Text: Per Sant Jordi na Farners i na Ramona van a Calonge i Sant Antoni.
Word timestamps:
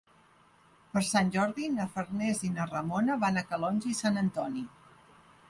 Per 0.95 1.03
Sant 1.09 1.29
Jordi 1.35 1.67
na 1.73 1.85
Farners 1.97 2.41
i 2.49 2.49
na 2.57 2.67
Ramona 2.73 3.19
van 3.27 3.39
a 3.39 3.45
Calonge 3.53 3.93
i 3.93 3.95
Sant 4.03 4.21
Antoni. 4.25 4.67